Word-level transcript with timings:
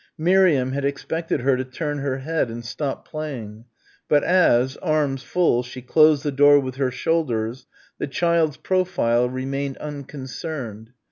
Miriam 0.17 0.71
had 0.71 0.83
expected 0.83 1.41
her 1.41 1.55
to 1.55 1.63
turn 1.63 1.99
her 1.99 2.17
head 2.17 2.49
and 2.49 2.65
stop 2.65 3.07
playing. 3.07 3.65
But 4.09 4.23
as, 4.23 4.75
arms 4.77 5.21
full, 5.21 5.61
she 5.61 5.83
closed 5.83 6.23
the 6.23 6.31
door 6.31 6.59
with 6.59 6.77
her 6.77 6.89
shoulders, 6.89 7.67
the 7.99 8.07
child's 8.07 8.57
profile 8.57 9.29
remained 9.29 9.77
unconcerned. 9.77 10.89